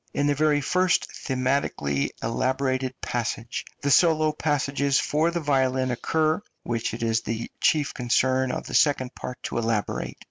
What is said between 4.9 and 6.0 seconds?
for the violin